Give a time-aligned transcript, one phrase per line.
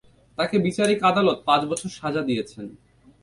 [0.37, 2.65] তাঁকে বিচারিক আদালত পাঁচ বছর সাজা দিয়েছেন।